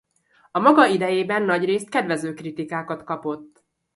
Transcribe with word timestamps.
A 0.51 0.59
maga 0.59 0.87
idejében 0.87 1.41
nagyrészt 1.43 1.89
kedvező 1.89 2.33
kritikákat 2.33 3.03
kapott. 3.03 3.63